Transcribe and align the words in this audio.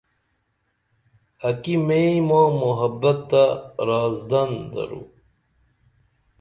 اکی 1.47 1.75
مئیں 1.85 2.17
ما 2.27 2.41
محبت 2.61 3.19
تہ 3.29 3.43
رازدن 3.87 4.51
درو 4.73 5.01